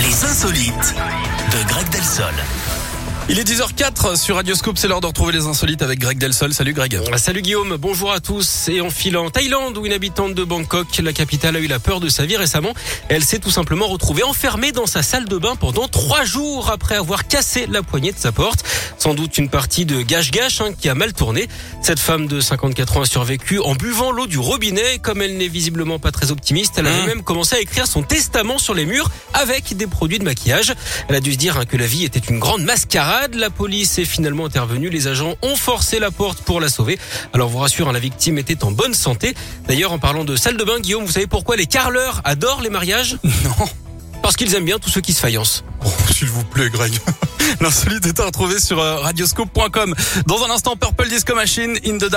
[0.00, 0.94] Les insolites
[1.52, 2.32] de Greg Delsol.
[3.28, 6.52] Il est 10h04 sur Radioscope, c'est l'heure de retrouver les insolites avec Greg Delsol.
[6.52, 6.98] Salut Greg.
[7.16, 8.68] Salut Guillaume, bonjour à tous.
[8.68, 11.78] Et en filant en Thaïlande, où une habitante de Bangkok, la capitale, a eu la
[11.78, 12.74] peur de sa vie récemment,
[13.08, 16.96] elle s'est tout simplement retrouvée enfermée dans sa salle de bain pendant trois jours après
[16.96, 18.64] avoir cassé la poignée de sa porte.
[19.00, 21.48] Sans doute une partie de gâche-gâche hein, qui a mal tourné.
[21.80, 24.98] Cette femme de 54 ans a survécu en buvant l'eau du robinet.
[25.00, 27.06] Comme elle n'est visiblement pas très optimiste, elle avait Mmh.
[27.06, 30.74] même commencé à écrire son testament sur les murs avec des produits de maquillage.
[31.08, 33.34] Elle a dû se dire hein, que la vie était une grande mascarade.
[33.36, 34.90] La police est finalement intervenue.
[34.90, 36.98] Les agents ont forcé la porte pour la sauver.
[37.32, 39.34] Alors vous rassure, hein, la victime était en bonne santé.
[39.66, 42.70] D'ailleurs, en parlant de salle de bain, Guillaume, vous savez pourquoi les carleurs adorent les
[42.70, 43.16] mariages?
[43.44, 43.66] Non.
[44.22, 45.64] Parce qu'ils aiment bien tous ceux qui se faïencent.
[45.86, 46.92] Oh, s'il vous plaît Greg.
[47.60, 49.94] L'insolite est à retrouver sur euh, radioscope.com.
[50.26, 52.08] Dans un instant, Purple Disco Machine in the Dark.